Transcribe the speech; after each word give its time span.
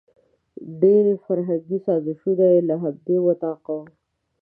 ډېري 0.81 1.15
فرهنګي 1.25 1.79
سازشونه 1.85 2.45
یې 2.53 2.59
له 2.69 2.75
همدې 2.83 3.17
وطاقه 3.27 3.71
وو. 3.77 3.85